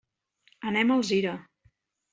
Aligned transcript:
Anem 0.71 0.95
a 0.95 0.99
Alzira. 0.99 1.37